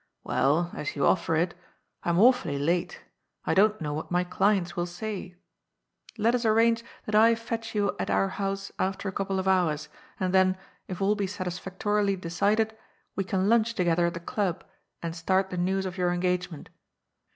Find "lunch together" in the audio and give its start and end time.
13.47-14.07